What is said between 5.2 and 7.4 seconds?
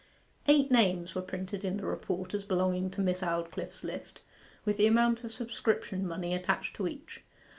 of subscription money attached to each.